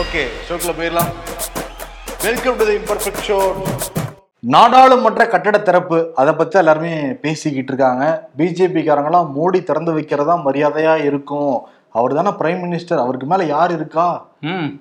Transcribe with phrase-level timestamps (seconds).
[0.00, 1.10] Okay ஷோக்குள்ள போயிடலாம்.
[2.22, 3.36] Welcome to imperfect show
[4.54, 8.28] நாடாளுமன்ற கட்டட திறப்பு அதை பத்தி எல்லாருமே பேசிக்கிட்டு இருக்காங்க.
[8.38, 11.60] பிஜேபி காரங்களாம் மோடி திறந்து வைக்கிறதா மரியாதையா இருக்கும்.
[11.90, 14.26] அவர் தானே பிரைம் மினிஸ்டர் அவருக்கு மேல யார் இருக்கா?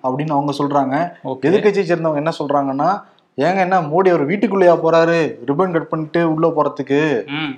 [0.04, 0.96] அப்படின்னு அவங்க சொல்றாங்க.
[1.30, 1.46] ஓகே.
[1.50, 2.90] எதிர்கட்சியை சேர்ந்தவங்க என்ன சொல்றாங்கன்னா
[3.38, 5.22] ஏங்க என்ன மோடி அவர் வீட்டுக்குள்ளேயா போறாரு?
[5.48, 7.02] ரிப்பன் கட் பண்ணிட்டு உள்ள போறதுக்கு.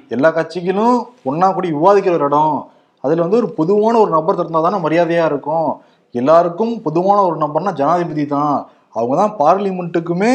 [0.10, 2.70] எல்லா கட்சிகளும் ஒன்னா கூடி விவாதிக்கிற ஒரு இடம்.
[3.02, 5.82] அதுல வந்து ஒரு பொதுவான ஒரு நபர் திறந்தா தானே மரியாதையா இருக்கும்.
[6.22, 8.56] எல்லாருக்கும் பொதுவான ஒரு நம்பர்னா ஜனாதிபதி தான்.
[8.98, 10.32] அவங்க தான் பார்லிமெண்ட்டுக்குமே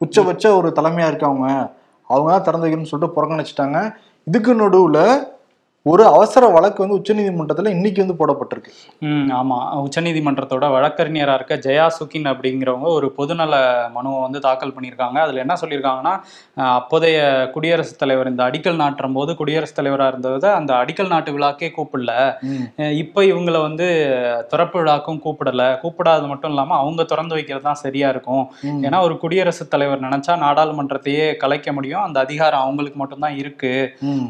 [0.00, 1.44] உச்சபட்ச ஒரு தலைமையாக இருக்காங்க.
[2.10, 3.78] அவங்க தான் திறந்து வைக்கணும்னு சொல்லிட்டு புறக்கணிச்சிட்டாங்க.
[4.28, 5.02] இதுக்கு நடுவில்
[5.86, 8.70] ஒரு அவசர வழக்கு வந்து உச்சநீதிமன்றத்துல இன்னைக்கு வந்து போடப்பட்டிருக்கு.
[9.08, 13.54] ம் ஆமாம் உச்சநீதிமன்றத்தோட வழக்கறிஞராக இருக்க ஜெயா சுகின் அப்படிங்கிறவங்க ஒரு பொதுநல
[13.96, 15.18] மனுவை வந்து தாக்கல் பண்ணியிருக்காங்க.
[15.24, 16.14] அதில் என்ன சொல்லியிருக்காங்கன்னா
[16.76, 17.18] அப்போதைய
[17.54, 22.14] குடியரசுத் தலைவர் இந்த அடிக்கல் நாட்டும் போது குடியரசுத் தலைவராக இருந்ததை அந்த அடிக்கல் நாட்டு விழாக்கே கூப்பிடல.
[23.02, 23.88] இப்போ இவங்களை வந்து
[24.52, 25.62] திறப்பு விழாக்கும் கூப்பிடல.
[25.84, 28.44] கூப்பிடாது மட்டும் இல்லாமல் அவங்க திறந்து வைக்கிறது தான் சரியா இருக்கும்.
[28.86, 32.02] ஏன்னா ஒரு குடியரசுத் தலைவர் நினைச்சா நாடாளுமன்றத்தையே கலைக்க முடியும்.
[32.02, 33.74] அந்த அதிகாரம் அவங்களுக்கு மட்டும்தான் இருக்கு.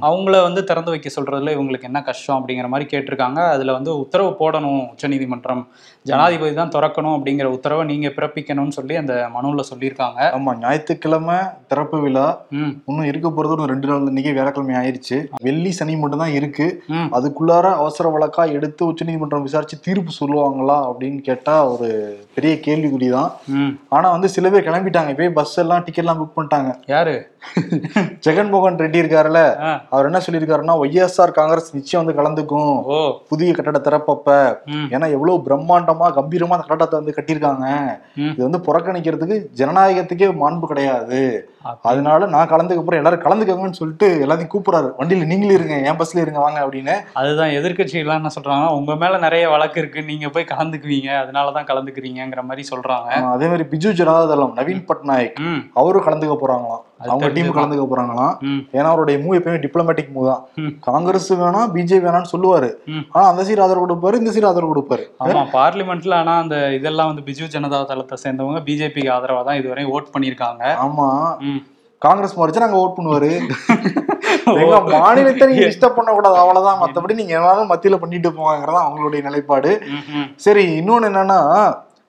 [0.08, 1.08] அவங்கள வந்து திறந்து வைக்க
[1.44, 3.40] சொல்றதுல இவங்களுக்கு என்ன கஷ்டம் அப்படிங்கிற மாதிரி கேட்டிருக்காங்க.
[3.54, 5.62] அதுல வந்து உத்தரவு போடணும் உச்சநீதிமன்றம்.
[6.08, 10.20] ஜனாதிபதி தான் திறக்கணும் அப்படிங்கிற உத்தரவை நீங்க பிறப்பிக்கணும்னு சொல்லி அந்த மனுவுல சொல்லியிருக்காங்க.
[10.36, 11.38] ஆமா ஞாயிற்றுக்கிழமை
[11.72, 12.26] திறப்பு விழா.
[12.88, 15.18] இன்னும் இருக்க போறது ஒரு ரெண்டு நாள் இன்னைக்கு வேலைக்கிழமை ஆயிருச்சு.
[15.48, 16.66] வெள்ளி சனி மட்டும் தான் இருக்கு.
[17.18, 21.88] அதுக்குள்ளார அவசர வழக்கா எடுத்து உச்சநீதிமன்றம் விசாரிச்சு தீர்ப்பு சொல்லுவாங்களா அப்படின்னு கேட்டா ஒரு
[22.36, 23.30] பெரிய கேள்விக்குறி தான்.
[23.96, 25.12] ஆனா வந்து சில பேர் கிளம்பிட்டாங்க.
[25.14, 26.72] இப்பயே பஸ் எல்லாம் டிக்கெட் எல்லாம் புக் பண்ணிட்டாங்க.
[26.94, 27.14] யாரு?
[28.26, 29.40] ஜெகன்மோகன் ரெட்டி இருக்காருல்ல.
[29.94, 32.74] அவர் என்ன சொல்லியிருக்காருன்னா ஒய்எஸ்ஆர் காங்கிரஸ் நிச்சயம் வந்து கலந்துக்கும்.
[33.28, 34.28] புதிய கட்டட திறப்பப்ப.
[34.94, 37.66] ஏன்னா எவ்வளவு பிரம்மாண்டமா கம்பீரமா அந்த கட்டடத்தை வந்து கட்டியிருக்காங்க.
[38.32, 41.20] இது வந்து புறக்கணிக்கிறதுக்கு ஜனநாயகத்துக்கே மாண்பு கிடையாது.
[41.90, 44.88] அதனால நான் கலந்துக்க போறேன் எல்லாரும் கலந்துக்கங்கன்னு சொல்லிட்டு எல்லாத்தையும் கூப்பிடுறாரு.
[44.98, 46.96] வண்டியில நீங்களும் இருங்க என் பஸ்ல இருங்க வாங்க அப்படின்னு.
[47.12, 50.02] அதுதான் எதிர்க்கட்சிகள்லாம் என்ன சொல்றாங்கன்னா உங்க மேல நிறைய வழக்கு இருக்கு.
[50.10, 51.10] நீங்க போய் கலந்துக்குவீங்க.
[51.22, 53.12] அதனாலதான் கலந்துக்கிறீங்கிற மாதிரி சொல்றாங்க.
[53.36, 55.38] அதே மாதிரி பிஜு ஜனதா தளம் நவீன் பட்நாயக்
[55.74, 56.84] அவரும் கலந்துக்க போறாங்களாம்.
[57.10, 57.50] அவங்க டீம்.
[57.56, 58.34] கலந்துக்க போறாங்களாம்.
[58.76, 60.42] ஏன்னா அவருடைய மூவ் எப்பயுமே டிப்ளமேட்டிக் மூவ் தான்.
[60.88, 62.70] காங்கிரஸ் வேணாம் பிஜேபி வேணாம்னு சொல்லுவாரு.
[63.14, 65.04] ஆனா அந்த சீர் ஆதரவு கொடுப்பாரு இந்த சீர் ஆதரவு கொடுப்பாரு.
[65.24, 70.12] ஆமா பார்லிமெண்ட்ல ஆனா அந்த இதெல்லாம் வந்து பிஜு ஜனதா தளத்தை சேர்ந்தவங்க பிஜேபிக்கு ஆதரவா தான் இதுவரை ஓட்
[70.16, 70.64] பண்ணியிருக்காங்க.
[70.86, 71.08] ஆமா.
[72.02, 73.30] காங்கிரஸ் மாறிச்சா நாங்க ஓட் பண்ணுவாரு.
[74.62, 76.80] எங்க மாநிலத்தை நீங்க டிஸ்டர்ப் பண்ண கூடாது அவ்வளவுதான்.
[76.80, 79.70] மத்தபடி நீங்க எல்லாரும் மத்தியில பண்ணிட்டு போவாங்கிறதா அவங்களுடைய நிலைப்பாடு.
[80.44, 81.38] சரி இன்னொன்னு என்னன்னா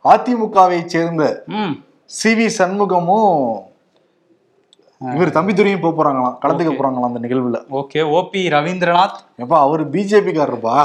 [0.05, 1.23] அதிமுகவை சேர்ந்த
[2.17, 3.37] சி வி சண்முகமும்
[5.01, 6.35] இவர் தம்பிதுரையும் போக போறாங்களாம்.
[6.43, 6.79] கலந்துக்க Okay.
[6.79, 7.57] போறாங்களாம் அந்த நிகழ்வுல.
[7.79, 9.17] Okay O P Ravindranath.
[9.43, 10.75] எப்பா அவர் பிஜேபி காரருப்பா?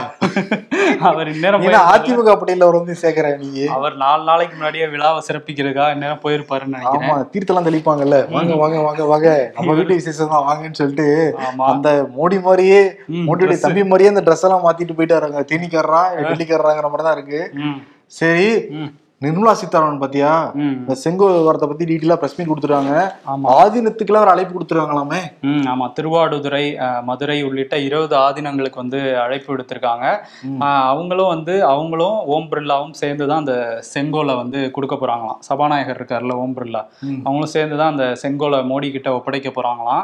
[1.08, 1.66] அவர் இந்நேரம்.
[1.92, 3.50] அதிமுக பட்டியல அவர் வந்து சேர்க்கிற நீ?
[3.76, 8.18] அவர் நாலு நாளைக்கு முன்னாடியே விழாவை சிறப்பிக்கிறதுக்கா இந்நேரம் போயிருப்பாருன்னு ஆமா தீர்த்தெல்லாம் தெளிப்பாங்கல்ல.
[8.36, 9.28] வாங்க வாங்க வாங்க வாங்க.
[9.58, 11.08] நம்ம வீட்டு விசேஷம் தான் வாங்கன்னு சொல்லிட்டு
[11.72, 12.80] அந்த மோடி மாதிரியே
[13.28, 13.60] மோடியுடைய.
[13.66, 15.42] தம்பி மாதிரியே அந்த ட்ரெஸ் எல்லாம் மாத்திட்டு போயிட்டாருங்க.
[15.52, 17.42] தேனிக்காரரா டெல்லிக்காரராங்கிற மாதிரி தான் இருக்கு.
[18.20, 18.50] சரி
[19.22, 20.28] நிர்மலா சீதாராமன் பாத்தியா?
[20.66, 22.92] இந்த செங்கோ விவகாரத்தை பத்தி டீட்டெயிலா பிரஸ் மீட் கொடுத்துருக்காங்க
[23.54, 25.86] ஆதீனத்துக்குலாம் ஒரு அழைப்பு கொடுத்துருக்காங்களாமே ம் ஆமா.
[25.96, 26.62] திருவாடுதுறை
[27.08, 30.04] மதுரை உள்ளிட்ட இருபது ஆதீனங்களுக்கு வந்து அழைப்பு விடுத்திருக்காங்க.
[30.60, 33.56] அஹ், அவங்களும் வந்து அவங்களும் ஓம் பிர்லாவும் சேர்ந்து தான் அந்த
[33.90, 35.40] செங்கோலை வந்து கொடுக்க போறாங்களாம்.
[35.48, 36.82] சபாநாயகர் இருக்கார்ல ஓம் பிர்லா.
[37.20, 40.02] அவங்களும் சேர்ந்து தான் அந்த செங்கோலை மோடி கிட்ட ஒப்படைக்க போறாங்களாம்.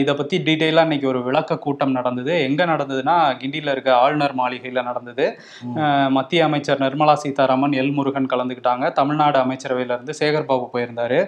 [0.00, 2.34] இதை பத்தி டீட்டெயிலாக இன்னைக்கு ஒரு விளக்க கூட்டம் நடந்தது.
[2.46, 5.28] எங்க நடந்ததுன்னா கிண்டியில இருக்க ஆளுநர் மாளிகையில நடந்தது.
[6.16, 11.18] மத்திய அமைச்சர் நிர்மலா சீதாராமன் எல் முருகன் கலந்துக்கிட்டாங்க தமிழ்நாடு அமைச்சரவையில இருந்து சேகர் பாபு போயிருந்தாரு.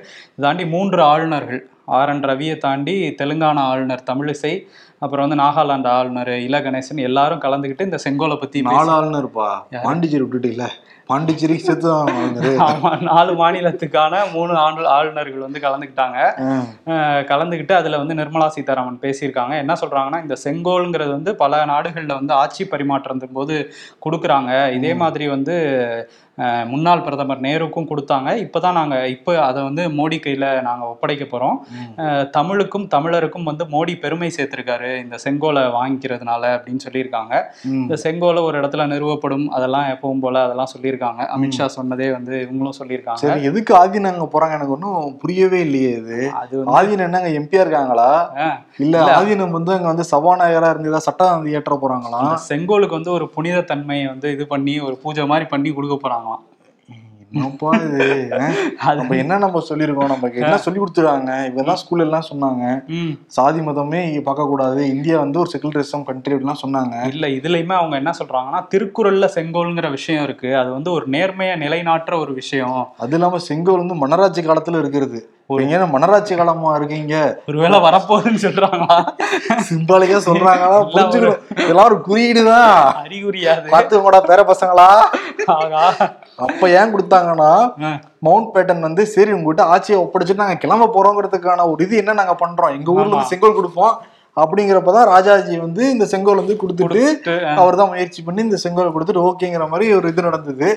[0.41, 1.63] தாண்டி மூன்று ஆளுநர்கள்.
[1.99, 2.09] ஆர்.
[2.09, 2.23] என்.
[2.23, 4.55] ரவியை தாண்டி தெலுங்கானா ஆளுநர் தமிழிசை
[5.03, 9.49] அப்புறம் வந்து நாகாலாந்து ஆளுநர் இல கணேசன் எல்லாரும் கலந்துக்கிட்டு இந்த செங்கோலை பத்தி நாலு ஆளுநர்ப்பா?
[9.83, 10.65] பாண்டிச்சேரி விட்டுட்டு இல்ல
[11.09, 11.55] பாண்டிச்சேரி
[12.65, 16.19] ஆமா நாலு மாநிலத்துக்கான மூணு ஆண்டு ஆளுநர்கள் வந்து கலந்துக்கிட்டாங்க.
[17.31, 19.55] கலந்துக்கிட்டு அதில் வந்து நிர்மலா சீதாராமன் பேசியிருக்காங்க.
[19.63, 23.57] என்ன சொல்கிறாங்கன்னா இந்த செங்கோல்ங்கிறது வந்து பல நாடுகளில் வந்து ஆட்சி பரிமாற்றம் போது
[24.05, 24.51] கொடுக்குறாங்க.
[24.73, 25.57] இதே மாதிரி வந்து
[26.73, 28.29] முன்னாள் பிரதமர் நேருக்கும் கொடுத்தாங்க.
[28.45, 31.57] இப்போ தான் நாங்கள் இப்போ அதை வந்து மோடி கையில் நாங்கள் ஒப்படைக்க போகிறோம்.
[32.37, 34.91] தமிழுக்கும் தமிழருக்கும் வந்து மோடி பெருமை சேர்த்திருக்காரு.
[35.05, 37.35] இந்த செங்கோலை வாங்கிக்கிறதுனால அப்படின்னு சொல்லியிருக்காங்க.
[37.81, 39.47] இந்த செங்கோலை ஒரு இடத்துல நிறுவப்படும்.
[39.59, 41.21] அதெல்லாம் எப்பவும் போல அதெல்லாம் சொல்லியிருக்காங்க.
[41.37, 43.23] அமித்ஷா சொன்னதே வந்து இவங்களும் சொல்லியிருக்காங்க.
[43.25, 46.21] சரி எதுக்கு ஆதீனம் அங்க போறாங்க எனக்கு ஒன்றும் புரியவே இல்லையே இது.
[46.43, 48.09] அது ஆதீனம் என்னங்க எம்பியா இருக்காங்களா?
[48.85, 48.97] இல்ல.
[49.19, 52.23] ஆதீனம் வந்து அங்க வந்து சபாநாயகரா இருந்து ஏதாவது சட்டம் இயற்ற போறாங்களா?
[52.49, 56.27] செங்கோலுக்கு வந்து ஒரு புனித தன்மையை வந்து இது பண்ணி ஒரு பூஜை மாதிரி பண்ணி கொடுக்க போறாங்களாம்
[57.31, 60.07] நம்ம என்ன நம்ம சொல்லியிருக்கோம்?
[60.07, 61.33] நமக்கு என்ன சொல்லி கொடுத்துருக்காங்க?
[61.49, 62.65] இவதான் ஸ்கூல்ல எல்லாம் சொன்னாங்க.
[63.27, 64.89] சாதி மதமே பார்க்க கூடாது.
[64.89, 67.07] இந்தியா வந்து ஒரு செகுலரிசம் கண்ட்ரி அப்படிலாம் சொன்னாங்க.
[67.07, 70.57] இல்ல இதுலயுமே அவங்க என்ன சொல்றாங்கன்னா திருக்குறள்ல செங்கோல்ங்கிற விஷயம் இருக்கு.
[70.57, 72.89] அது வந்து ஒரு நேர்மையை நிலைநாட்டுற ஒரு விஷயம்.
[72.99, 75.31] அது இல்லாம செங்கோல் வந்து மன்னராட்சி காலத்துல இருக்கிறது.
[75.57, 77.15] நீங்க என்ன மன்னராட்சி காலமா இருக்கீங்க?
[77.49, 78.97] ஒருவேளை வரப்போகுதுன்னு சொல்றாங்களா?
[79.69, 80.79] சிம்பாலிக்கா சொல்றாங்களா?
[80.95, 81.39] புரிஞ்சுக்கணும்.
[81.63, 82.75] இதெல்லாம் ஒரு குறியீடுதான்
[83.05, 84.89] அறிகுறியாது பாத்துக்கோடா பேர பசங்களா?
[86.47, 87.51] அப்ப ஏன் கொடுத்தாங்கன்னா.
[88.27, 92.75] மவுண்ட் பேட்டன் வந்து சரி உங்ககிட்ட ஆட்சியை ஒப்படைச்சிட்டு நாங்க கிளம்ப போறோங்கிறதுக்கான ஒரு இது என்ன நாங்க பண்றோம்?
[92.79, 93.95] எங்க ஊர்ல செங்கோல் கொடுப்போம்.
[94.43, 97.03] அப்படிங்கிறப்பதான் ராஜாஜி வந்து இந்த செங்கோல் வந்து கொடுத்துட்டு
[97.63, 100.69] அவர் தான் முயற்சி பண்ணி இந்த செங்கோல் கொடுத்துட்டு ஓகேங்கிற மாதிரி ஒரு இது நடந்தது.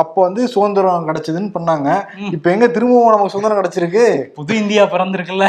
[0.00, 1.88] அப்போ வந்து சுதந்திரம் கிடைச்சதுன்னு பண்ணாங்க.
[2.36, 4.04] இப்ப எங்க திரும்பவும் நமக்கு சுதந்திரம் கிடைச்சிருக்கு?
[4.38, 5.48] புது இந்தியா பிறந்திருக்குல்ல.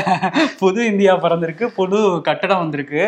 [0.61, 1.67] புது இந்தியா பிறந்திருக்கு.
[1.79, 1.99] புது
[2.29, 3.03] கட்டடம் வந்திருக்கு.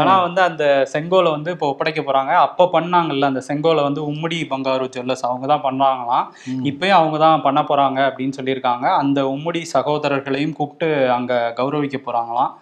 [0.00, 0.64] ஆனா வந்து அந்த
[0.94, 2.32] செங்கோலை வந்து இப்போ ஒப்படைக்க போறாங்க.
[2.46, 6.26] அப்ப பண்ணாங்கல்ல அந்த செங்கோலை வந்து உம்முடி பங்காரு ஜுவல்லர்ஸ் அவங்க தான் பண்ணாங்களாம்
[6.70, 8.86] இப்பயும் அவங்க தான் பண்ண போறாங்க அப்படின்னு சொல்லியிருக்காங்க.
[9.02, 12.52] அந்த உம்முடி சகோதரர்களையும் கூப்பிட்டு அங்க கௌரவிக்க போறாங்களாம்.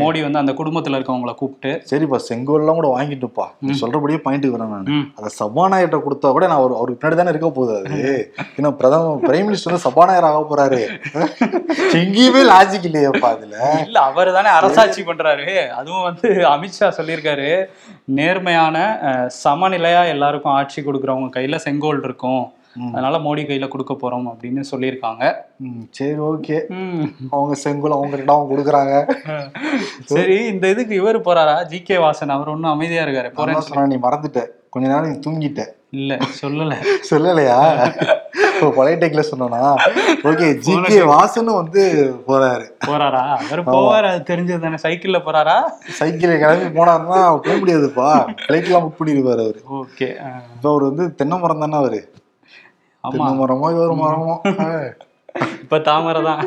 [0.00, 3.46] மோடி வந்து அந்த குடும்பத்துல இருக்கவங்கள கூப்பிட்டு சரிப்பா செங்கோல்லாம் கூட வாங்கிட்டுப்பா.
[3.80, 5.10] சொல்றபடியே பாயிண்ட் வரேன் நான்.
[5.18, 8.12] அதை சபாநாயகர்கிட்ட கொடுத்தா கூட நான் அவர் அவருக்கு பின்னாடி தானே இருக்க போகுது அது.
[8.58, 10.80] ஏன்னா பிரதம பிரைம் மினிஸ்டர் வந்து சபாநாயகர் ஆக போறாரு.
[12.02, 13.56] எங்கேயுமே லாஜிக் இல்லையப்பா அதுல.
[13.86, 15.48] இல்ல அவர் தானே அரசாட்சி பண்றாரு.
[15.80, 17.50] அதுவும் வந்து அமித்ஷா சொல்லியிருக்காரு.
[18.20, 18.76] நேர்மையான
[19.44, 22.42] சமநிலையா எல்லாருக்கும் ஆட்சி கொடுக்குறவங்க கையில செங்கோல் இருக்கும்.
[22.92, 25.24] அதனால மோடி கையில கொடுக்க போறோம் அப்படின்னு சொல்லியிருக்காங்க.
[25.90, 26.56] சரி ஓகே.
[27.30, 28.94] அவங்க செங்கோல் அவங்க அவங்க கொடுக்குறாங்க.
[30.14, 31.56] சரி இந்த இதுக்கு இவர் போறாரா?
[31.66, 33.30] ஜி கே வாசன் அவர் ஒன்றும் அமைதியா இருக்காரு
[33.68, 34.42] சொன்னேன், நீ மறந்துட்ட.
[34.74, 35.62] கொஞ்ச நேரம் நீ தூங்கிட்ட.
[36.00, 36.74] இல்ல சொல்லல.
[37.10, 37.58] சொல்லலையா?
[38.76, 39.60] பொலைடெக்ல சொன்னா
[40.30, 41.82] ஓகே ஜி கே வாசனும் வந்து
[42.28, 42.66] போறாரு.
[42.86, 43.22] போறாரா?
[43.36, 44.78] அவர் போவாரு அது தெரிஞ்சது தானே.
[44.84, 45.56] சைக்கிள்ல போறாரா?
[45.98, 48.08] சைக்கிள் கிளம்பி போனாருன்னா போக முடியாதுப்பா.
[48.44, 49.60] ஃபிளைட்லாம் புக் பண்ணிடுவாரு அவரு.
[49.80, 50.08] ஓகே
[50.54, 52.00] இப்ப அவர் வந்து தென்னை மரம் தானே அவரு?
[53.04, 54.34] மரமோ ஒரு மரமோ?
[55.62, 56.42] இப்ப தாமரை தான்.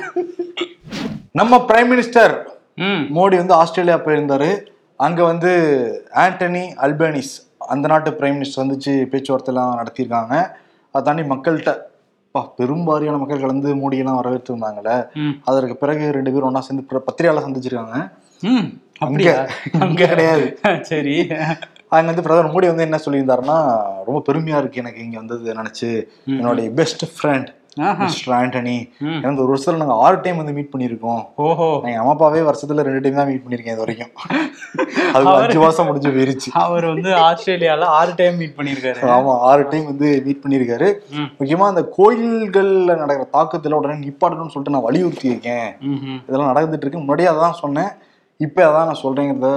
[1.39, 2.33] நம்ம பிரைம் மினிஸ்டர்
[3.17, 4.51] மோடி வந்து ஆஸ்திரேலியா போயிருந்தாரு.
[5.05, 5.51] அங்க வந்து
[6.23, 7.33] ஆண்டனி அல்பேனிஸ்
[7.73, 10.35] அந்த நாட்டு பிரைம் மினிஸ்டர் வந்துச்சு பேச்சுவார்த்தைலாம் நடத்தியிருக்காங்க.
[10.93, 11.73] அதை தாண்டி மக்கள்கிட்ட
[12.35, 14.93] பா பெரும்பாரியான மக்கள் கலந்து மோடியெல்லாம் வரவேற்று இருந்தாங்கல்ல
[15.49, 17.97] அதற்கு பிறகு ரெண்டு பேரும் ஒண்ணா சேர்ந்து பத்திரிகையாளர் சந்திச்சிருக்காங்க.
[19.85, 20.45] அங்க கிடையாது.
[20.91, 21.15] சரி.
[21.93, 23.57] அங்க வந்து பிரதமர் மோடி வந்து என்ன சொல்லியிருந்தாருன்னா
[24.05, 25.89] ரொம்ப பெருமையா இருக்கு எனக்கு இங்க வந்தது நினைச்சு
[26.27, 27.49] என்னுடைய பெஸ்ட் ஃப்ரெண்ட்.
[27.99, 28.75] மிஸ்டர் ஆண்டனி.
[29.21, 31.21] எனக்கு ஒரு வருஷத்துல நாங்க ஆறு டைம் வந்து மீட் பண்ணியிருக்கோம்.
[31.35, 31.67] ஓஹோ.
[31.85, 34.11] எங்க அம்மா அப்பாவே வருஷத்துல ரெண்டு டைம் தான் மீட் பண்ணிருக்கேன் இது வரைக்கும்.
[35.15, 36.49] அது அஞ்சு மாசம் முடிஞ்சு போயிருச்சு.
[36.53, 39.01] அவர் வந்து ஆஸ்திரேலியால ஆறு டைம் மீட் பண்ணியிருக்காரு.
[39.09, 40.89] ஆமா ஆறு டைம் வந்து மீட் பண்ணியிருக்காரு.
[41.11, 41.29] ம்.
[41.39, 45.67] முக்கியமா அந்த கோயில்கள்ல நடக்கிற தாக்கத்துல உடனே நிப்பாட்டணும்னு சொல்லிட்டு நான் வலியுறுத்தி இருக்கேன்.
[46.27, 46.99] இதெல்லாம் நடந்துட்டு இருக்கு.
[46.99, 47.91] முன்னாடியே அதான் சொன்னேன்.
[48.45, 49.49] இப்ப அதான் நான் சொல்றேங்கிறத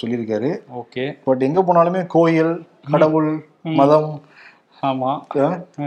[0.00, 0.50] சொல்லியிருக்காரு.
[0.80, 1.04] ஓகே.
[1.24, 2.54] பட் எங்க போனாலுமே கோயில்
[2.90, 3.30] கடவுள்
[3.78, 4.08] மதம்
[4.82, 5.12] ஆமா.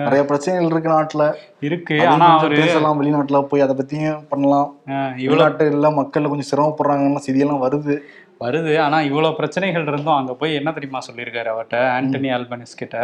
[0.03, 1.23] நிறைய பிரச்சனைகள் இருக்கு நாட்டுல.
[1.59, 4.69] இருக்கு ஆனா அவரு பேசலாம் வெளிநாட்டுல போய் அதை பத்தியும் பண்ணலாம்.
[5.17, 7.95] இவ்வளவு வெளிநாட்டுல மக்கள் கொஞ்சம் சிரமப்படுறாங்கன்னு செய்தியெல்லாம் வருது.
[8.43, 8.73] வருது.
[8.85, 12.97] ஆனா இவ்வளவு பிரச்சனைகள் இருந்தும் அங்க போய் என்ன தெரியுமா சொல்லியிருக்காரு அவர்ட்ட ஆண்டனி ஆல்பனிஸ் கிட்ட.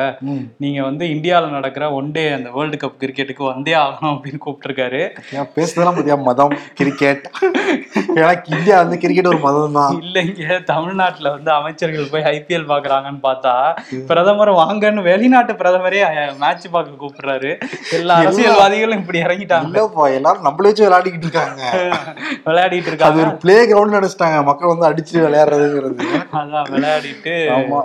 [0.64, 5.02] நீங்க வந்து இந்தியால நடக்கிற ஒன் டே அந்த வேர்ல்டு கப் கிரிக்கெட்டுக்கு வந்தே ஆகணும் அப்படின்னு கூப்பிட்டுருக்காரு.
[5.58, 6.18] பேசுறதெல்லாம் பத்தியா?
[6.30, 7.26] மதம் கிரிக்கெட்
[8.22, 10.60] எனக்கு இந்தியா வந்து கிரிக்கெட் ஒரு மதம் தான் இல்லைங்க.
[10.72, 13.56] தமிழ்நாட்டுல வந்து அமைச்சர்கள் போய் ஐபிஎல் பாக்குறாங்கன்னு பார்த்தா
[14.12, 16.02] பிரதமர் வாங்கன்னு வெளிநாட்டு பிரதமரே
[16.44, 17.52] மேட்ச் பார்க்க கூப்பிடுறாரு.
[18.00, 19.88] எல்லா அரசியல்வாதிகளும் இப்படி இறங்கிட்டாங்க.
[20.20, 21.62] எல்லாரும் நம்மள விளையாடிக்கிட்டு இருக்காங்க.
[22.48, 24.38] விளையாடிட்டு அது இருக்காங்க ஒரு பிளே கிரவுண்ட் நினைச்சிட்டாங்க.
[24.50, 26.06] மக்கள் வந்து அடிச்சு விளையாடுறதுங்கிறது.
[26.40, 27.80] அதான் விளையாடிட்டு ஆமா.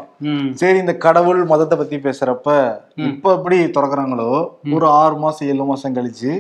[0.54, 2.48] சரி இந்த கடவுள் மதத்தை பத்தி பேசுறப்ப
[3.08, 4.30] இப்ப எப்படி திறக்கறாங்களோ
[4.72, 6.32] ஒரு ஆறு மாசம் ஏழு மாசம் கழிச்சு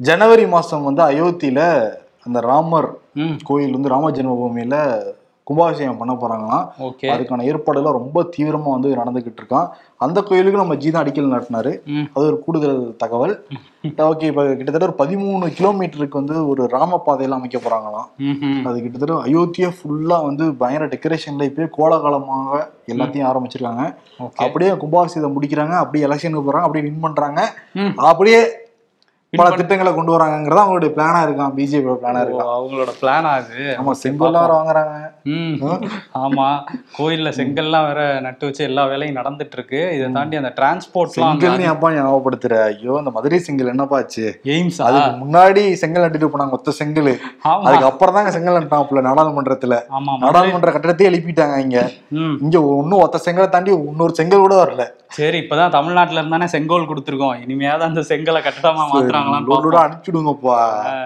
[0.00, 1.60] ஜனவரி மாசம் வந்து அயோத்தியில
[2.26, 2.90] அந்த ராமர்
[3.44, 4.76] கோயில் வந்து ராம ஜென்மபூமியில
[5.48, 6.64] கும்பாபிஷேகம் பண்ண போறாங்களாம்.
[7.12, 9.68] அதுக்கான ஏற்பாடுலாம் ரொம்ப தீவிரமா வந்து நடந்துகிட்டு இருக்கான்
[10.04, 11.72] அந்த கோயிலுக்கு நம்ம ஜி தான் அடிக்கல் நாட்டினாரு.
[12.14, 13.34] அது ஒரு கூடுதல் தகவல்.
[14.10, 18.08] ஓகே இப்ப கிட்டத்தட்ட ஒரு பதிமூணு கிலோமீட்டருக்கு வந்து ஒரு ராம பாதையெல்லாம் அமைக்க போறாங்களாம்.
[18.68, 22.62] அது கிட்டத்தட்ட அயோத்தியா ஃபுல்லா வந்து பயங்கர டெக்கரேஷன்ல இப்பயே கோலாகலமாக
[22.92, 23.84] எல்லாத்தையும் ஆரம்பிச்சிருக்காங்க.
[24.44, 25.76] அப்படியே கும்பாபிஷேகத்தை முடிக்கிறாங்க.
[25.82, 26.68] அப்படியே எலெக்ஷனுக்கு போறாங்க.
[26.68, 27.42] அப்படியே வின் பண்றாங்க.
[28.12, 28.40] அப்படியே
[29.32, 34.44] பல திட்டங்களை கொண்டு வராங்கிறதா அவங்களுடைய பிளானா இருக்கான் பிஜேபியோட பிளானா இருக்கான் அவங்களோட பிளான் ஆகுது ஆமா செங்கோல்லாம்
[34.44, 34.94] வேற வாங்குறாங்க?
[36.14, 36.46] ஆமா.
[36.98, 42.62] கோயில்ல செங்கல்லாம் வேற நட்டு வச்சு எல்லா வேலையும் நடந்துட்டு இருக்கு இதை தாண்டி அந்த டிரான்ஸ்போர்ட்லாம் அப்பா ஞாபகப்படுத்துற.
[42.62, 44.40] ஐயோ அந்த மதுரை செங்கல் என்னப்பா ஆச்சு?
[44.44, 44.82] எய்ம்ஸ்?
[44.82, 47.12] அதுக்கு முன்னாடி செங்கல் நட்டுட்டு போனாங்க மொத்த செங்கல்.
[47.66, 49.74] அதுக்கு அப்புறம் தாங்க செங்கல் நட்டாப்புல நாடாளுமன்றத்துல.
[50.18, 51.78] நாடாளுமன்ற கட்டடத்தையே எழுப்பிட்டாங்க இங்க.
[52.40, 54.84] இங்க ஒன்னும் ஒத்த செங்கலை தாண்டி இன்னொரு செங்கல் கூட வரல.
[55.10, 57.40] சரி இப்பதான் தமிழ்நாட்டுல இருந்தானே செங்கோல் கொடுத்துருக்கோம்.
[57.44, 58.84] இனிமையாவது அந்த செங்கலை கட்டடமா.
[59.64, 60.56] லோடா அனுப்பிச்சுடுங்கப்பா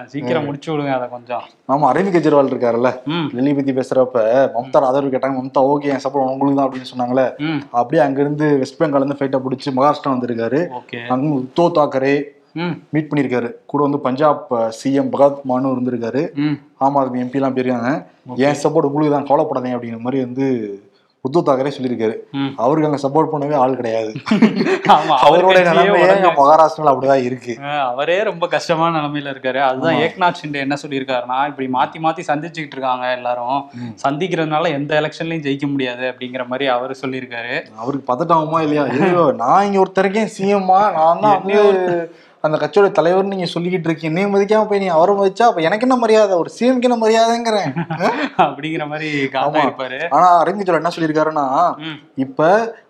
[0.05, 1.43] சீக்கிரம் முடிச்சு விடுங்க அதை கொஞ்சம்.
[1.69, 2.89] ஆமா அரவிந்த் கெஜ்ரிவால் இருக்காருல்ல.
[3.05, 3.27] ம்.
[3.33, 3.51] டெல்லி
[4.13, 7.25] பத்தி பேசுறப்ப மம்தா ஆதரவு கேட்டாங்க மம்தா ஓகே என் சப்போர்ட் உங்களுக்கு தான் அப்படின்னு சொன்னாங்களே
[7.71, 10.61] அப்படியே அங்க இருந்து வெஸ்ட் பெங்கால் இருந்து ஃபைட்டை பிடிச்சி மகாராஷ்டிரா வந்திருக்காரு.
[11.13, 12.15] அங்க உத்தவ் தாக்கரே
[12.93, 14.43] மீட் பண்ணியிருக்காரு கூட வந்து பஞ்சாப்
[14.79, 16.23] சிஎம் பகத் மானு இருந்திருக்காரு.
[16.85, 17.91] ஆம் ஆத்மி எம்பி எல்லாம் போயிருக்காங்க
[18.47, 20.47] என் சப்போர்ட் உங்களுக்கு தான் கவலைப்படாதீங்க அப்படிங்கிற மாதிரி வந்து
[21.27, 22.15] உத்தவ் தாக்கரே சொல்லியிருக்காரு.
[22.63, 24.11] அவருக்கு அங்க சப்போர்ட் பண்ணவே ஆள் கிடையாது.
[25.25, 27.53] அவருடைய நிலைமையே அங்க மகாராஷ்டிரால அப்படிதான் இருக்கு.
[27.91, 29.59] அவரே ரொம்ப கஷ்டமான நிலைமையில இருக்காரு.
[29.67, 29.99] அதுதான்.
[30.05, 33.61] ஏக்நாத் ஷிண்டே என்ன சொல்லியிருக்காருன்னா இப்படி மாத்தி மாத்தி சந்திச்சுக்கிட்டு இருக்காங்க எல்லாரும்.
[34.05, 37.55] சந்திக்கிறதுனால எந்த எலெக்ஷன்லயும் ஜெயிக்க முடியாது அப்படிங்கிற மாதிரி அவரு சொல்லியிருக்காரு.
[37.83, 38.85] அவருக்கு பதட்டமா இல்லையா?
[39.43, 41.41] நான் இங்க ஒருத்தருக்கேன் சிஎம்மா நான் தான்
[42.43, 44.11] அந்த கட்சியோட தலைவர் நீங்க சொல்லிக்கிட்டு இருக்கீங்க.
[44.11, 46.33] என்னைய மதிக்காம போய் நீ அவரை மதிச்சா அப்ப எனக்கு என்ன மரியாதை?
[46.33, 47.69] ஒரு சிஎம்க்கு என்ன மரியாதைங்கிறேன்.
[48.45, 49.09] அப்படிங்கிற மாதிரி.
[49.65, 49.99] இருப்பாரு.
[50.09, 51.45] ஆனா அரவிந்த் கெஜ்ரிவால் என்ன சொல்லியிருக்காருன்னா.
[52.15, 52.39] இப்ப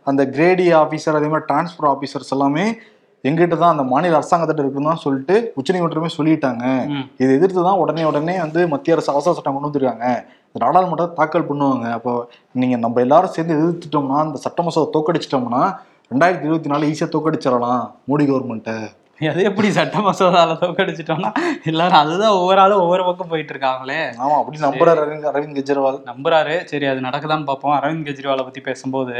[0.03, 2.65] அந்த கிரேடி ஆபீசர் அதே மாதிரி டிரான்ஸ்பர் ஆபீசர்ஸ் எல்லாமே
[3.23, 6.63] எங்கிட்ட தான் அந்த மாநில அரசாங்கத்திட்ட இருக்குன்னு தான் சொல்லிட்டு உச்சநீதிமன்றமே சொல்லிட்டாங்க.
[7.17, 10.07] இதை எதிர்த்து தான் உடனே உடனே வந்து மத்திய அரசு அவசர சட்டம் கொண்டு வந்திருக்காங்க.
[10.47, 11.85] இந்த நாடாளுமன்றத்தை தாக்கல் பண்ணுவாங்க.
[11.91, 12.11] அப்போ
[12.53, 15.63] நீங்க நம்ம எல்லாரும் சேர்ந்து எதிர்த்துட்டோம்னா இந்த சட்ட மசோதை தோக்கடிச்சிட்டோம்னா
[16.11, 17.83] ரெண்டாயிரத்தி இருபத்தி நாலு ஈஸியா தோக்கடிச்சிடலாம்.
[18.09, 18.75] மோடி கவர்மெண்ட்டை
[19.31, 21.29] அது எப்படி சட்ட மசோதால தோக்கடிச்சிட்டோம்னா
[21.65, 25.99] எல்லாரும் அதுதான் ஒவ்வொரு ஆளும் ஒவ்வொரு பக்கம் போயிட்டு இருக்காங்களே ஆமா அப்படி நம்புறாரு அரவிந்த் அரவிந்த் கெஜ்ரிவால்.
[26.09, 26.55] நம்புறாரு.
[26.65, 27.75] சரி அது நடக்குதான்னு பார்ப்போம்.
[27.77, 29.15] அரவிந்த் கெஜ்ரிவாலை பத்தி பேசும்போது.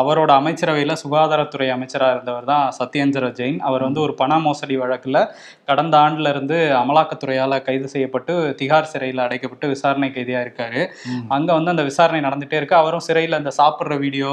[0.00, 2.98] அவரோட அமைச்சரவையில சுகாதாரத்துறை அமைச்சரா இருந்தவர் தான் சத்யேந்திர
[3.38, 3.60] ஜெயின்.
[3.68, 5.20] அவர் வந்து ஒரு பண மோசடி வழக்குல
[5.68, 10.82] கடந்த ஆண்டுல இருந்து அமலாக்கத்துறையால கைது செய்யப்பட்டு திகார் சிறையில அடைக்கப்பட்டு விசாரணை கைதியா இருக்காரு.
[11.30, 12.76] அங்க வந்து அந்த விசாரணை நடந்துட்டே இருக்கு.
[12.76, 14.32] அவரும் சிறையில அந்த சாப்பிடுற வீடியோ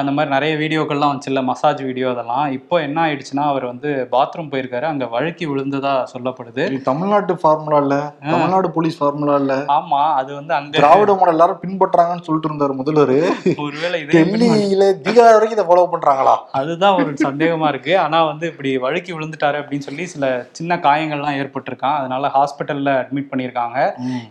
[0.00, 2.46] அந்த மாதிரி நிறைய வீடியோக்கள்லாம் வந்துச்சுல்ல மசாஜ் வீடியோ அதெல்லாம்.
[2.52, 6.64] இப்போ என்ன ஆயிடுச்சுன்னா அவர் வந்து பாத்ரூம் போயிருக்காரு அங்க வழுக்கி விழுந்ததா சொல்லப்படுது.
[6.88, 7.96] தமிழ்நாட்டு ஃபார்முலா இல்ல
[8.30, 9.54] தமிழ்நாடு போலீஸ் ஃபார்முலா இல்ல.
[9.78, 13.14] ஆமா அது வந்து அங்க திராவிட மாடல் எல்லாரும் பின்பற்றாங்கன்னு சொல்லிட்டு இருந்தாரு முதல்வர்.
[13.66, 16.36] ஒருவேளை இதே டெல்லியில பீகார் வரைக்கும் இதை ஃபாலோ பண்றாங்களா?
[16.60, 17.98] அதுதான் ஒரு சந்தேகமா இருக்கு.
[17.98, 21.98] ஆனா வந்து இப்படி வழுக்கி விழுந்துட்டாரு அப்படின்னு சொல்லி சில சின்ன காயங்கள்லாம் ஏற்பட்டிருக்கான்.
[22.00, 23.78] அதனால ஹாஸ்பிட்டல்ல அட்மிட் பண்ணியிருக்காங்க.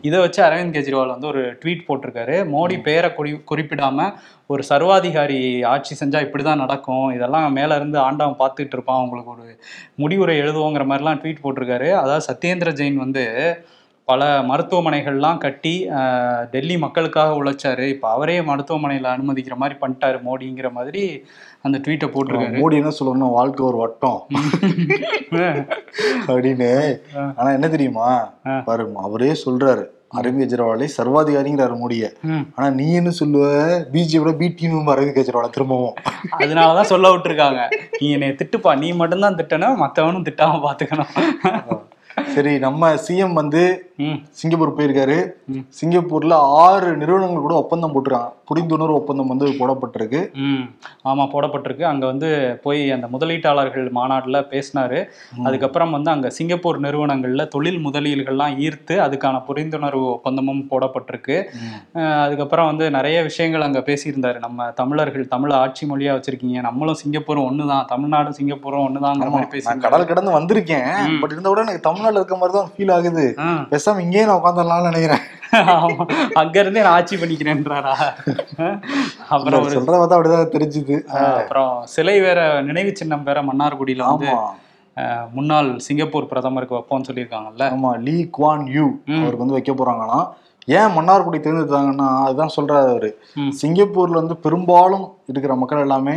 [0.01, 2.37] இதை வச்சு அரவிந்த் கெஜ்ரிவால் வந்து ஒரு ட்வீட் போட்டிருக்காரு.
[2.53, 4.07] மோடி பேரை குறி குறிப்பிடாம
[4.51, 7.09] ஒரு சர்வாதிகாரி ஆட்சி செஞ்சா இப்படிதான் நடக்கும்.
[7.13, 9.03] இதெல்லாம் மேல இருந்து ஆண்டவன் பார்த்துட்டு இருப்பான்.
[9.03, 9.59] உங்களுக்கு ஒரு
[9.95, 11.91] முடிவுரை எழுதுவோங்கிற மாதிரிலாம் ட்வீட் போட்டிருக்காரு.
[11.91, 13.25] அதாவது சத்யேந்திர ஜெயின் வந்து
[14.05, 15.73] பல மருத்துவமனைகள்லாம் கட்டி
[16.51, 17.87] டெல்லி மக்களுக்காக உழைச்சாரு.
[17.89, 21.23] இப்போ அவரே மருத்துவமனையில் அனுமதிக்கிற மாதிரி பண்ணிட்டாரு மோடிங்கிற மாதிரி
[21.61, 22.59] அந்த ட்வீட்டை போட்டிருக்காரு.
[22.61, 24.27] மோடி என்ன சொல்லணும் வாழ்க்கை ஒரு வட்டம்.
[26.27, 26.99] அப்படின்னு.
[27.35, 28.33] ஆனா என்ன தெரியுமா?
[28.47, 28.59] ஆ.
[28.59, 29.85] பாரு அவரே சொல்றாரு.
[30.13, 32.13] அரவிந்த் கெஜ்ரிவாலை சர்வாதிகாரிங்கிறாரு மோடிய.
[32.55, 33.43] ஆனா நீ என்ன சொல்லுவ?
[33.93, 35.93] பிஜேபியோட பி டீம் அரவிந்த் கெஜ்ரிவாலை திரும்பவும்.
[36.39, 37.67] அதனாலதான் சொல்ல விட்டுருக்காங்க.
[37.99, 38.77] நீ என்னை திட்டுப்பா.
[38.77, 41.79] நீ மட்டும்தான் திட்டணும் மத்தவனும் திட்டாம பாத்துக்கணும்.
[42.27, 43.90] சரி நம்ம சிஎம் வந்து
[44.39, 45.17] சிங்கப்பூர் போயிருக்காரு.
[45.79, 48.31] சிங்கப்பூர்ல ஆறு நிறுவனங்கள் கூட ஒப்பந்தம் போட்டுருக்காங்க.
[48.49, 50.21] புரிந்துணர்வு ஒப்பந்தம் வந்து போடப்பட்டிருக்கு.
[51.09, 51.83] ஆமா போடப்பட்டிருக்கு.
[51.91, 52.29] அங்க வந்து
[52.63, 54.99] போய் அந்த முதலீட்டாளர்கள் மாநாட்டுல பேசினாரு.
[55.43, 61.37] அதுக்கப்புறம் வந்து அங்க சிங்கப்பூர் நிறுவனங்கள்ல தொழில் முதலீடுகள்லாம் ஈர்த்து அதுக்கான புரிந்துணர்வு ஒப்பந்தமும் போடப்பட்டிருக்கு.
[62.25, 64.39] அதுக்கப்புறம் வந்து நிறைய விஷயங்கள் அங்க பேசியிருந்தாரு.
[64.39, 66.59] நம்ம தமிழர்கள் தமிழ் ஆட்சி மொழியா வச்சிருக்கீங்க.
[66.67, 67.85] நம்மளும் சிங்கப்பூரும் ஒண்ணுதான்.
[67.93, 68.79] தமிழ்நாடும் சிங்கப்பூரும்
[69.53, 70.89] பேசி கடல் கடந்து வந்திருக்கேன்.
[71.21, 73.25] பட் இருந்த விட எனக்கு தமிழ்நாட்டுல இருக்க மாதிரி தான் ஃபீல் ஆகுது.
[73.91, 75.23] பேசாம இங்கேயே நான் உட்காந்துடலாம்னு நினைக்கிறேன்.
[76.41, 77.93] அங்க இருந்தே நான் ஆட்சி பண்ணிக்கிறேன்றாரா?
[79.33, 80.97] அப்புறம் சொல்றத பார்த்தா அப்படிதான் தெரிஞ்சுது.
[81.39, 84.29] அப்புறம் சிலை வேற நினைவு சின்னம் வேற மன்னார்குடியில வந்து
[85.35, 87.65] முன்னாள் சிங்கப்பூர் பிரதமருக்கு வைப்போம்னு சொல்லியிருக்காங்கல்ல?
[87.75, 88.85] ஆமா லீ குவான் யூ.
[89.19, 90.25] அவருக்கு வந்து வைக்க போறாங்களாம்.
[90.77, 93.09] ஏன் மன்னார்குடி தேர்ந்தெடுத்தாங்கன்னா அதுதான் சொல்றாரு அவரு.
[93.61, 96.15] சிங்கப்பூர்ல வந்து பெரும்பாலும் இருக்கிற மக்கள் எல்லாமே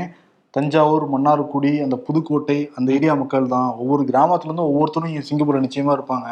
[0.55, 3.71] தஞ்சாவூர் மன்னார்குடி அந்த புதுக்கோட்டை அந்த ஏரியா மக்கள் தான்.
[3.83, 6.29] ஒவ்வொரு கிராமத்துல இருந்தும் ஒவ்வொருத்தரும் சிங்கப்பூர்ல நிச்சயமா இருப்பாங்க.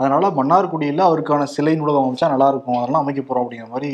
[0.00, 3.90] அதனால மன்னார்குடியில அவருக்கான சிலை நூலகம் அமைச்சா நல்லா இருக்கும் அதெல்லாம் அமைக்க போறோம் அப்படிங்கிற மாதிரி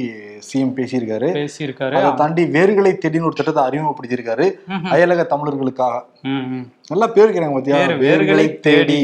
[0.49, 1.29] சிஎம் பேசியிருக்காரு.
[1.41, 1.95] பேசியிருக்காரு.
[1.99, 4.47] அதை தாண்டி வேர்களை தேடின்னு ஒரு திட்டத்தை அறிமுகப்படுத்தியிருக்காரு.
[4.73, 5.27] ம்ஹும்.
[5.35, 5.99] தமிழர்களுக்காக.
[6.91, 8.99] நல்லா பேர் இருக்கிறாங்க பாத்தியா வேர்களை தேடி.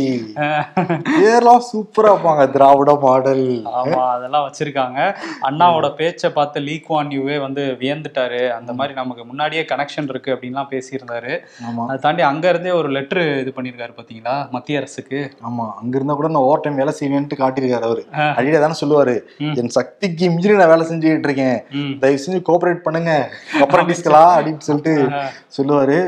[1.21, 3.45] பேர்லாம் சூப்பரா இருப்பாங்க திராவிட மாடல்
[3.79, 4.99] ஆமா அதெல்லாம் வச்சிருக்காங்க.
[5.49, 8.43] அண்ணாவோட பேச்சை பார்த்து லீ குவான் யூவே வந்து வியந்துட்டாரு.
[8.59, 11.33] அந்த மாதிரி நமக்கு முன்னாடியே கனெக்ஷன் இருக்கு அப்படின்லாம் பேசியிருந்தாரு.
[11.69, 11.85] ஆமா.
[11.89, 15.21] அதை தாண்டி அங்க இருந்தே ஒரு லெட்டர் இது பண்ணியிருக்காரு பாத்தீங்களா மத்திய அரசுக்கு?
[15.51, 18.03] ஆமா அங்க இருந்தா கூட நான் ஓவர் டைம் வேலை செய்வேன்ட்டு காட்டியிருக்காரு அவரு.
[18.37, 19.15] அடிக்கடி தானே சொல்லுவாரு.
[19.61, 21.59] என் சக்திக்கு மிஞ்சி நான் வேலை செஞ்சுக்கிட்டு இருக்கேன்.
[22.03, 23.13] தயவு செஞ்சு கோஆபரேட் பண்ணுங்க
[23.65, 24.95] அப்ரண்டிஸ்களா அப்படின்னு சொல்லிட்டு.
[25.59, 25.99] சொல்லுவாரு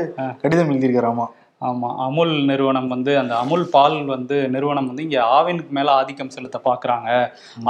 [0.41, 1.27] கடிதம் எழுதியிருக்காராமா
[1.61, 6.57] ஆமா அமுல் நிறுவனம் வந்து அந்த அமுல் பால் வந்து நிறுவனம் வந்து இங்க ஆவினுக்கு மேல ஆதிக்கம் செலுத்த
[6.67, 7.09] பாக்குறாங்க.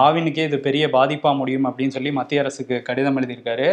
[0.03, 3.67] ஆவினுக்கே இது பெரிய பாதிப்பா முடியும் அப்படின்னு சொல்லி மத்திய அரசுக்கு கடிதம் எழுதியிருக்காரு.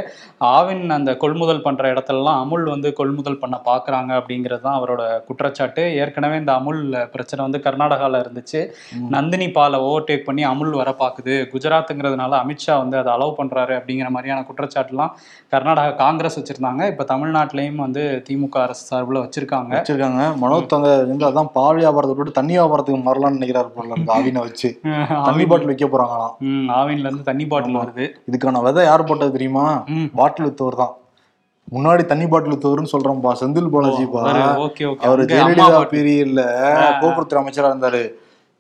[0.55, 5.85] ஆவின் அந்த கொள்முதல் பண்ற இடத்துலலாம் அமுல் வந்து கொள்முதல் பண்ண பாக்குறாங்க அப்படிங்கிறது தான் அவரோட குற்றச்சாட்டு.
[6.03, 6.83] ஏற்கனவே இந்த அமுல்
[7.15, 8.63] பிரச்சனை வந்து கர்நாடகால இருந்துச்சு.
[9.17, 11.37] நந்தினி பாலை ஓவர்டேக் பண்ணி அமுல் வர பாக்குது.
[11.55, 15.15] குஜராத்துங்கிறதுனால அமித்ஷா வந்து அதை அலோவ் பண்றாரு அப்படிங்கிற மாதிரியான குற்றச்சாட்டுலாம்
[15.55, 16.83] கர்நாடகா காங்கிரஸ் வச்சிருந்தாங்க.
[16.93, 19.73] இப்ப தமிழ்நாட்டிலையும் வந்து திமுக அரசு சார்பில் வச்சிருக்காங்க.
[20.09, 24.43] வச்சிருக்காங்க மனோத் தங்க வந்து அதான் பால் வியாபாரத்தை விட்டு தண்ணி வியாபாரத்துக்கு மாறலாம்னு நினைக்கிறாரு போல இருக்கு ஆவினை
[24.47, 24.69] வச்சு.
[25.29, 26.35] தண்ணி பாட்டில் வைக்க போறாங்களாம்.
[26.79, 28.07] ஆவின்ல இருந்து தண்ணி பாட்டில் வருது.
[28.31, 29.67] இதுக்கான விதை யார் போட்டது தெரியுமா?
[30.21, 30.95] பாட்டில் வித்தவர் தான்.
[31.75, 33.73] முன்னாடி தண்ணி பாட்டில் வித்தவர்னு சொல்றோம்பா செந்தில்
[34.67, 35.05] ஓகே ஓகே.
[35.07, 36.43] அவர் ஜெயலலிதா பீரியட்ல
[37.03, 38.03] போக்குவரத்து அமைச்சரா இருந்தாரு.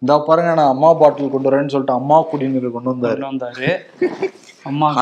[0.02, 3.70] இந்த பாருங்க நான் அம்மா பாட்டில் கொண்டு வரேன்னு சொல்லிட்டு அம்மா குடிநீர் கொண்டு வந்தாரு.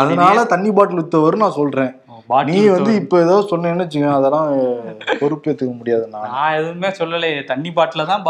[0.00, 1.92] அதனால தண்ணி பாட்டில் வித்தவர் நான் சொல்றேன்.
[2.48, 4.48] நீ வந்து இப்ப ஏதோ சொன்னேன்னு வச்சுக்கோ அதெல்லாம்
[5.20, 6.28] பொறுப்பேத்துக்க முடியாது நான்.
[6.58, 8.24] எதுவுமே சொல்லலையே தண்ணி பாட்டில தான்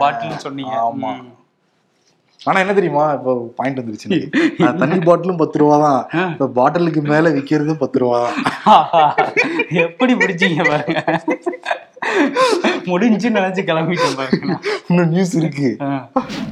[0.00, 0.74] பாட்டில்னு சொன்னீங்க.
[0.86, 1.12] ஆமா.
[2.40, 4.08] ஆனா என்ன தெரியுமா இப்போ பாயிண்ட் வந்துருச்சு
[4.80, 6.00] தண்ணி பாட்டிலும் பத்து ரூபா தான்.
[6.32, 8.38] இப்ப பாட்டிலுக்கு மேல விக்கிறதும் பத்து ரூபா தான்.
[9.84, 11.00] எப்படி பிடிச்சீங்க பாருங்க.
[12.90, 14.32] முடிஞ்சுன்னு நினைச்சு கிளம்பிட்டேன்.
[14.88, 15.68] இன்னும் நியூஸ் இருக்கு.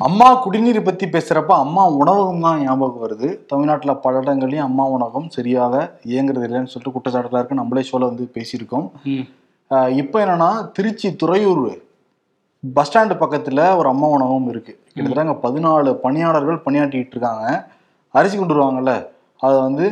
[0.09, 3.29] அம்மா குடிநீர் பத்தி பேசுறப்ப அம்மா உணவகம் தான் ஞாபகம் வருது.
[3.51, 5.75] தமிழ்நாட்டுல பல இடங்கள்லயும் அம்மா உணவகம் சரியாக
[6.13, 7.61] இயங்குறது இல்லைன்னு சொல்லிட்டு குற்றச்சாட்டுலாம் இருக்கு.
[7.63, 8.89] நம்மளே ஷோல வந்து பேசியிருக்கோம்.
[10.03, 11.65] இப்போ என்னன்னா திருச்சி துறையூர்
[12.77, 14.73] பஸ் ஸ்டாண்டு பக்கத்துல ஒரு அம்மா உணவகம் இருக்கு.
[14.93, 17.47] கிட்டத்தட்ட அங்க பதினாலு பணியாளர்கள் பணியாற்றிட்டு இருக்காங்க.
[18.19, 18.93] அரிசி கொண்டு வருவாங்கல்ல
[19.47, 19.87] அதை வந்து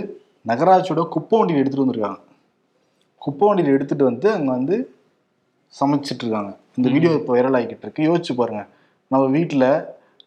[0.51, 2.21] நகராட்சியோட குப்பை வண்டியில் எடுத்துட்டு வந்திருக்காங்க.
[3.25, 4.77] குப்பை வண்டியில் எடுத்துட்டு வந்து அங்க வந்து
[5.77, 8.63] சமைச்சிட்டு இருக்காங்க இந்த வீடியோ இப்போ வைரல் ஆகிக்கிட்டு இருக்கு யோசிச்சு பாருங்க.
[9.11, 9.69] நம்ம வீட்டில்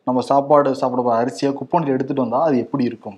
[0.08, 3.18] நம்ம சாப்பாடு சாப்பிட போற அரிசியை குப்பை வண்டியில் எடுத்துட்டு வந்தா அது எப்படி இருக்கும்?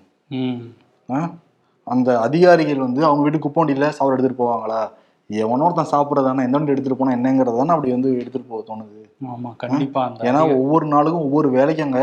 [1.87, 4.81] அந்த அதிகாரிகள் வந்து அவங்க வீட்டு குப்பை வண்டியில் சாப்பாடு எடுத்துட்டு போவாங்களா?
[5.29, 8.97] எவனோ ஒருத்தன் சாப்பிட்றதானே எந்த வண்டி எடுத்துட்டு போனா என்னங்கிறது தானே அப்படி வந்து எடுத்துட்டு போக தோணுது.
[9.33, 12.01] ஆமா கண்டிப்பா அந்த ஏன்னா ஒவ்வொரு நாளுக்கும் ஒவ்வொரு வேலைக்கு அங்க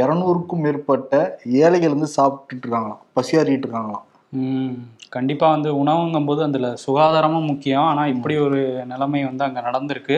[0.00, 1.14] இரநூறுக்கும் மேற்பட்ட
[1.64, 3.02] ஏழைகள் வந்து சாப்பிட்டுட்டு இருக்காங்களாம்.
[3.18, 4.04] பசியாறிட்டு இருக்காங்களாம்.
[4.32, 4.74] ம்
[5.14, 7.86] கண்டிப்பா வந்து உணவுங்கும் போது அதுல சுகாதாரமும் முக்கியம்.
[7.90, 8.58] ஆனா இப்படி ஒரு
[8.90, 10.16] நிலைமை வந்து அங்க நடந்திருக்கு.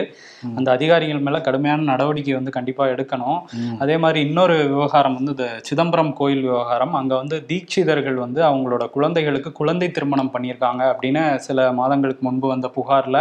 [0.57, 3.39] அந்த அதிகாரிகள் மேல கடுமையான நடவடிக்கை வந்து கண்டிப்பா எடுக்கணும்.
[3.83, 6.93] அதே மாதிரி இன்னொரு விவகாரம் வந்து இந்த சிதம்பரம் கோயில் விவகாரம்.
[6.99, 13.17] அங்க வந்து தீட்சிதர்கள் வந்து அவங்களோட குழந்தைகளுக்கு குழந்தை திருமணம் பண்ணியிருக்காங்க அப்படின்னு சில மாதங்களுக்கு முன்பு வந்த புகார்ல.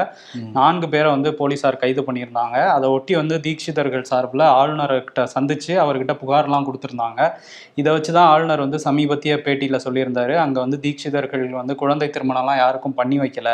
[0.59, 2.59] நான்கு பேரை வந்து போலீசார் கைது பண்ணியிருந்தாங்க.
[2.77, 7.33] அதை ஒட்டி வந்து தீட்சிதர்கள் சார்பில் ஆளுநர்கிட்ட சந்திச்சு அவர்கிட்ட புகார்லாம் கொடுத்துருந்தாங்க.
[7.81, 10.37] இதை வச்சு தான் ஆளுநர் வந்து சமீபத்திய பேட்டியில் சொல்லியிருந்தாரு.
[10.45, 13.49] அங்கே வந்து தீட்சிதர்கள் வந்து குழந்தை திருமணம்லாம் யாருக்கும் பண்ணி வைக்கல.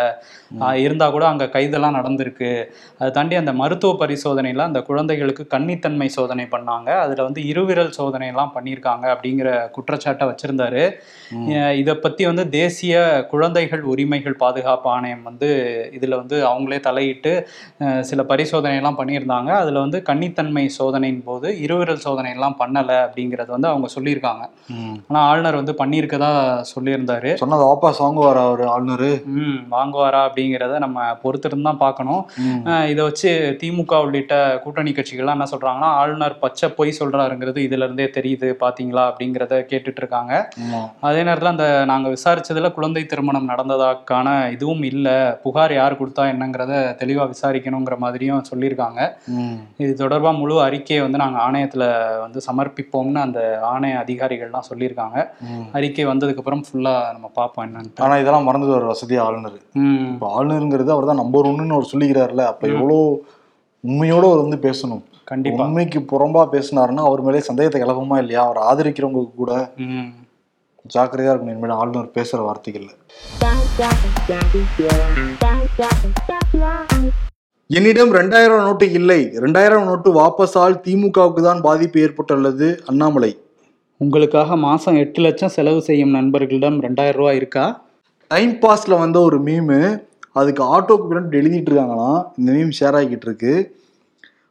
[0.61, 2.51] ஆஹ் இருந்தா கூட அங்கே கைதெல்லாம் நடந்திருக்கு.
[2.99, 6.89] அதை தாண்டி அந்த மருத்துவ பரிசோதனையில் அந்த குழந்தைகளுக்கு கன்னித்தன்மை சோதனை பண்ணாங்க.
[7.05, 10.85] அதில் வந்து இருவிரல் சோதனையெல்லாம் பண்ணியிருக்காங்க அப்படிங்கிற குற்றச்சாட்டை வச்சிருந்தாரு.
[11.77, 15.49] இதை பற்றி வந்து தேசிய குழந்தைகள் உரிமைகள் பாதுகாப்பு ஆணையம் வந்து
[15.93, 17.33] இதில் வந்து அவங்களே தலையிட்டு
[18.01, 19.51] சில பரிசோதனையெல்லாம் பண்ணியிருந்தாங்க.
[19.63, 24.45] அதில் வந்து கன்னித்தன்மை சோதனையின் போது இருவிரல் சோதனையெல்லாம் பண்ணலை அப்படிங்கிறது வந்து அவங்க சொல்லியிருக்காங்க.
[25.09, 26.31] ஆனால் ஆளுநர் வந்து பண்ணியிருக்கதா
[26.75, 27.18] சொல்லியிருந்தாரு.
[27.43, 29.09] சொன்னது வாபஸ் வாங்குவாரா அவர் ஆளுநர்?
[29.39, 32.23] ம் வாங்குவாரா அப்படிங்கிறத நம்ம பொறுத்திருந்து தான் பார்க்கணும்.
[32.93, 34.35] இதை வச்சு திமுக உள்ளிட்ட
[34.65, 40.33] கூட்டணி கட்சிகள்லாம் என்ன சொல்றாங்கன்னா ஆளுநர் பச்சை பொய் சொல்றாருங்கிறது இதுல இருந்தே தெரியுது பாத்தீங்களா அப்படிங்கிறத கேட்டுட்டு இருக்காங்க
[41.09, 47.31] அதே நேரத்தில் அந்த நாங்கள் விசாரிச்சதுல குழந்தை திருமணம் நடந்ததாக்கான இதுவும் இல்லை புகார் யார் கொடுத்தா என்னங்கிறத தெளிவாக
[47.35, 49.01] விசாரிக்கணுங்கிற மாதிரியும் சொல்லியிருக்காங்க.
[49.83, 51.87] இது தொடர்பாக முழு அறிக்கையை வந்து நாங்கள் ஆணையத்தில்
[52.25, 53.41] வந்து சமர்ப்பிப்போம்னு அந்த
[53.73, 55.19] ஆணைய அதிகாரிகள்லாம் சொல்லியிருக்காங்க.
[55.79, 59.59] அறிக்கை வந்ததுக்கப்புறம் ஃபுல்லாக நம்ம பார்ப்போம் என்னன்ட்டு ஆனா இதெல்லாம் மறந்துட்டு ஒரு வசதியா ஆளுநர்.
[59.75, 60.13] ம்.
[60.13, 62.99] இப்போ ஆளுநருங்கிறது அவர் தான் நம்பர் ஒன்னுன்னு அவர் சொல்லிக்கிறாருல அப்ப எவ்வளோ
[63.85, 65.03] உண்மையோட அவர் வந்து பேசணும்.
[65.25, 65.65] கண்டிப்பா.
[65.65, 68.43] உண்மைக்கு புறம்பா பேசினாருன்னா அவர் மேலே சந்தேகத்தை கிளம்புமா இல்லையா?
[68.45, 70.09] அவர் ஆதரிக்கிறவங்க கூட ம்.
[70.85, 71.55] ஜாக்கிரதையா இருக்கணும்.
[71.57, 72.91] இனிமேல் ஆளுநர் பேசுற வார்த்தைகள்ல.
[77.71, 79.31] என்னிடம் ரெண்டாயிரம் நோட்டு இல்லை.
[79.35, 83.33] ரெண்டாயிரம் நோட்டு வாபஸால் திமுகவுக்கு தான் பாதிப்பு ஏற்பட்டுள்ளது அண்ணாமலை.
[84.01, 87.65] உங்களுக்காக மாசம் எட்டு லட்சம் செலவு செய்யும் நண்பர்களிடம் ரெண்டாயிரம் ரூபாய் இருக்கா?
[88.27, 89.79] டைம் பாஸ்ல வந்த ஒரு மீமு
[90.33, 92.21] அதுக்கு ஆட்டோக்கு பின்னாடி எழுதிட்டு இருக்காங்களாம்.
[92.39, 93.55] இந்த மீம் ஷேர் ஆகிட்டு இருக்கு.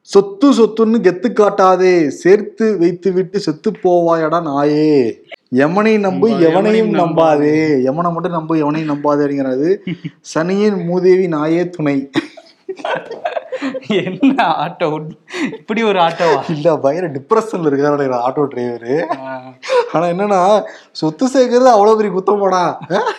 [0.01, 4.91] சொத்து சொத்துன்னு கெத்து காட்டாதே சேர்த்து வைத்து விட்டு செத்து போவாயடா நாயே.
[5.55, 7.55] எமனை நம்பு எவனையும் நம்பாதே.
[7.89, 9.69] எமனை மட்டும் நம்பு எவனையும் நம்பாதே அப்படிங்கிறது
[10.33, 12.09] சனியின் மூதேவி நாயே துணை.
[13.89, 15.09] என்ன ஆட்டோ
[15.51, 18.95] இப்படி ஒரு ஆட்டோவா இல்ல பயங்கர டிப்ரெஷன்ல இருக்காரு ஆட்டோ டிரைவரு
[19.93, 22.77] ஆனா என்னன்னா சொத்து சேர்க்கறது அவ்வளவு பெரிய குத்தமாடா.
[22.89, 23.13] அஹ்?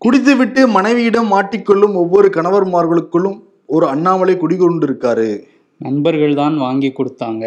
[0.00, 5.44] குடித்துவிட்டு மனைவியிடம் மாட்டிக்கொள்ளும் ஒவ்வொரு கணவர்மார்களுக்குள்ளும் ஒரு அண்ணாமலை குடிகொண்டிருக்காரு.
[5.78, 7.44] நண்பர்கள் தான் வாங்கி கொடுத்தாங்க.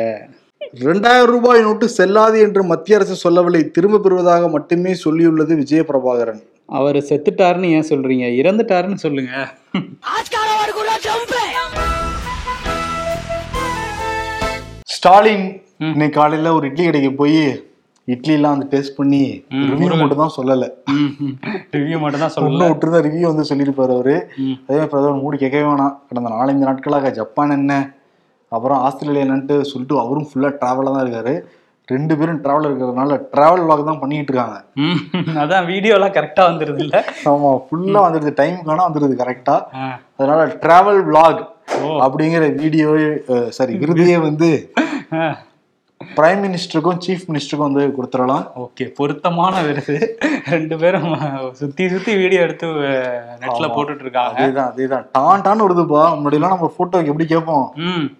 [0.80, 3.72] ரெண்டாயிரம் ரூபாய் நோட்டு செல்லாது என்று மத்திய அரசு சொல்லவில்லை.
[3.72, 8.26] திரும்ப பெறுவதாக மட்டுமே சொல்லியுள்ளது விஜய பிரபாகரன் அவர் செத்துட்டாருன்னு ஏன் சொல்றீங்க?
[8.40, 9.34] இறந்துட்டாருன்னு சொல்லுங்க.
[14.96, 15.46] ஸ்டாலின்
[15.92, 17.42] இன்னைக்கு காலையில ஒரு இட்லி கடைக்கு போய்
[18.14, 19.22] இட்லி எல்லாம் வந்து டேஸ்ட் பண்ணி
[19.72, 20.66] ரிவ்யூ மட்டும் தான் சொல்லல.
[21.76, 22.68] ரிவ்யூ மட்டும் தான் சொல்லல.
[22.72, 24.16] விட்டுருந்தா ரிவ்யூ வந்து சொல்லியிருப்பாரு அவரு.
[24.68, 25.96] அதே மாதிரி பிரதமர் மூடி கேட்கவே வேணாம்.
[26.10, 27.74] கடந்த நாலஞ்சு நாட்களாக ஜப்பான் என்ன
[28.52, 31.36] அப்புறம் ஆஸ்திரேலியா என்னன்ட்டு சொல்லிட்டு அவரும் ஃபுல்லா டிராவலா தான் இருக்காரு.
[31.88, 34.58] ரெண்டு பேரும் டிராவல் இருக்கிறதுனால டிராவல் வாக் தான் பண்ணிட்டு இருக்காங்க.
[35.42, 36.98] அதான் வீடியோலாம் கரெக்டா வந்துருது இல்ல?
[37.32, 38.34] ஆமா ஃபுல்லா வந்துருது.
[38.40, 39.56] டைமுக்கான வந்துருது கரெக்டா
[40.18, 41.38] அதனால டிராவல் vlog
[41.78, 41.88] ஓ.
[42.04, 43.06] அப்படிங்கிற வீடியோவே
[43.56, 44.50] சாரி விருதையே வந்து
[46.02, 48.44] பிரைம் மினிஸ்டருக்கும் சீஃப் மினிஸ்டருக்கும் வந்து கொடுத்துடலாம்.
[48.64, 49.96] ஓகே பொருத்தமான விருது.
[50.54, 51.08] ரெண்டு பேரும்
[51.60, 52.68] சுத்தி சுத்தி வீடியோ எடுத்து
[53.42, 53.68] நெட்ல.
[53.76, 55.06] போட்டுட்டு இருக்காங்க அதேதான் அதேதான்.
[55.12, 57.66] டான் டான் வருதுப்பா முன்னாடிலாம் நம்ம போட்டோக்கு எப்படி கேட்போம்?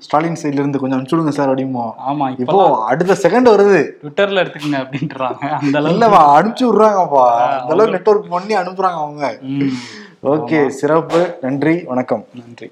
[0.06, 2.60] ஸ்டாலின் சைட்ல இருந்து கொஞ்சம் அனுப்பிச்சுடுங்க சார் அப்படிமோ ஆமா இப்போ
[2.92, 3.80] அடுத்த செகண்ட் வருது.
[4.02, 5.44] ட்விட்டர்ல எடுத்துக்கங்க அப்படின்றாங்க.
[5.62, 5.96] அந்த அளவுக்கு.
[5.96, 7.26] இல்லவா அனுப்பிச்சு விடுறாங்கப்பா
[7.60, 9.32] அந்த அளவுக்கு நெட்வொர்க் பண்ணி அனுப்புறாங்க அவங்க.
[10.34, 11.22] ஓகே சிறப்பு.
[11.42, 12.26] நன்றி வணக்கம்.
[12.42, 12.70] நன்றி.